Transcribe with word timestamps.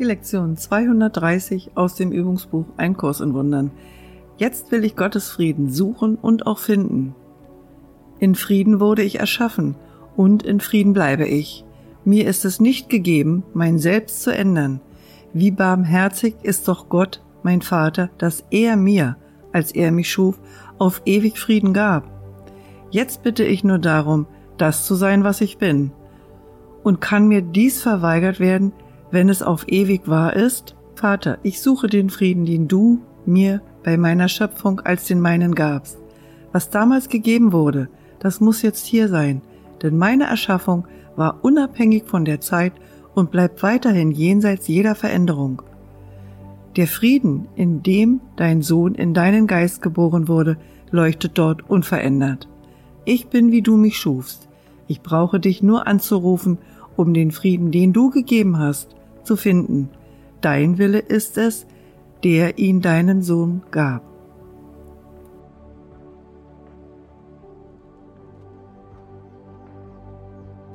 Die 0.00 0.06
Lektion 0.06 0.56
230 0.56 1.72
aus 1.74 1.94
dem 1.94 2.10
Übungsbuch 2.10 2.64
Ein 2.78 2.96
Kurs 2.96 3.20
in 3.20 3.34
Wundern. 3.34 3.70
Jetzt 4.38 4.72
will 4.72 4.82
ich 4.82 4.96
Gottes 4.96 5.28
Frieden 5.28 5.70
suchen 5.70 6.14
und 6.14 6.46
auch 6.46 6.58
finden. 6.58 7.14
In 8.18 8.34
Frieden 8.34 8.80
wurde 8.80 9.02
ich 9.02 9.20
erschaffen 9.20 9.76
und 10.16 10.42
in 10.42 10.60
Frieden 10.60 10.94
bleibe 10.94 11.26
ich. 11.26 11.66
Mir 12.02 12.26
ist 12.26 12.46
es 12.46 12.60
nicht 12.60 12.88
gegeben, 12.88 13.42
mein 13.52 13.78
Selbst 13.78 14.22
zu 14.22 14.34
ändern. 14.34 14.80
Wie 15.34 15.50
barmherzig 15.50 16.34
ist 16.44 16.66
doch 16.66 16.88
Gott, 16.88 17.22
mein 17.42 17.60
Vater, 17.60 18.08
dass 18.16 18.42
er 18.50 18.76
mir, 18.76 19.18
als 19.52 19.70
er 19.70 19.92
mich 19.92 20.10
schuf, 20.10 20.40
auf 20.78 21.02
ewig 21.04 21.38
Frieden 21.38 21.74
gab. 21.74 22.10
Jetzt 22.90 23.22
bitte 23.22 23.44
ich 23.44 23.64
nur 23.64 23.78
darum, 23.78 24.26
das 24.56 24.86
zu 24.86 24.94
sein, 24.94 25.24
was 25.24 25.42
ich 25.42 25.58
bin. 25.58 25.92
Und 26.82 27.02
kann 27.02 27.28
mir 27.28 27.42
dies 27.42 27.82
verweigert 27.82 28.40
werden, 28.40 28.72
wenn 29.10 29.28
es 29.28 29.42
auf 29.42 29.68
ewig 29.68 30.08
wahr 30.08 30.34
ist? 30.34 30.76
Vater, 30.94 31.38
ich 31.42 31.60
suche 31.60 31.86
den 31.86 32.10
Frieden, 32.10 32.44
den 32.44 32.68
du 32.68 33.00
mir 33.26 33.62
bei 33.82 33.96
meiner 33.96 34.28
Schöpfung 34.28 34.80
als 34.80 35.06
den 35.06 35.20
meinen 35.20 35.54
gabst. 35.54 35.98
Was 36.52 36.70
damals 36.70 37.08
gegeben 37.08 37.52
wurde, 37.52 37.88
das 38.18 38.40
muss 38.40 38.62
jetzt 38.62 38.86
hier 38.86 39.08
sein, 39.08 39.40
denn 39.82 39.96
meine 39.96 40.24
Erschaffung 40.24 40.86
war 41.16 41.38
unabhängig 41.42 42.04
von 42.06 42.24
der 42.24 42.40
Zeit 42.40 42.72
und 43.14 43.30
bleibt 43.30 43.62
weiterhin 43.62 44.10
jenseits 44.10 44.68
jeder 44.68 44.94
Veränderung. 44.94 45.62
Der 46.76 46.86
Frieden, 46.86 47.48
in 47.56 47.82
dem 47.82 48.20
dein 48.36 48.62
Sohn 48.62 48.94
in 48.94 49.14
deinen 49.14 49.46
Geist 49.46 49.82
geboren 49.82 50.28
wurde, 50.28 50.56
leuchtet 50.90 51.36
dort 51.36 51.68
unverändert. 51.68 52.48
Ich 53.04 53.28
bin, 53.28 53.50
wie 53.50 53.62
du 53.62 53.76
mich 53.76 53.98
schufst. 53.98 54.48
Ich 54.86 55.02
brauche 55.02 55.40
dich 55.40 55.62
nur 55.62 55.86
anzurufen, 55.86 56.58
um 56.96 57.14
den 57.14 57.30
Frieden, 57.30 57.70
den 57.70 57.92
du 57.92 58.10
gegeben 58.10 58.58
hast, 58.58 58.94
zu 59.30 59.36
finden. 59.36 59.90
Dein 60.40 60.76
Wille 60.78 60.98
ist 60.98 61.38
es, 61.38 61.64
der 62.24 62.58
ihn 62.58 62.80
deinen 62.80 63.22
Sohn 63.22 63.62
gab. 63.70 64.02